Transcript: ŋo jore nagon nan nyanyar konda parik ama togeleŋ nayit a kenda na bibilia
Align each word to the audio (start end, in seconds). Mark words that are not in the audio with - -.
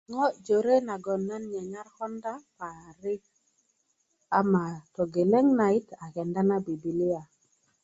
ŋo 0.13 0.25
jore 0.45 0.75
nagon 0.89 1.21
nan 1.29 1.43
nyanyar 1.53 1.87
konda 1.97 2.33
parik 2.57 3.23
ama 4.39 4.63
togeleŋ 4.95 5.47
nayit 5.57 5.87
a 6.03 6.05
kenda 6.13 6.41
na 6.49 6.57
bibilia 6.65 7.21